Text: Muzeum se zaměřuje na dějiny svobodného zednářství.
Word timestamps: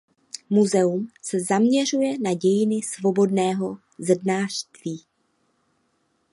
Muzeum 0.49 1.11
se 1.21 1.39
zaměřuje 1.39 2.19
na 2.19 2.33
dějiny 2.33 2.81
svobodného 2.81 3.77
zednářství. 3.99 5.05